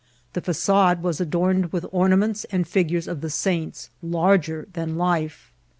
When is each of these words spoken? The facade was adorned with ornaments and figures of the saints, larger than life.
The 0.33 0.41
facade 0.41 1.03
was 1.03 1.21
adorned 1.21 1.71
with 1.71 1.85
ornaments 1.91 2.43
and 2.45 2.67
figures 2.67 3.07
of 3.07 3.21
the 3.21 3.29
saints, 3.29 3.91
larger 4.01 4.67
than 4.73 4.97
life. 4.97 5.51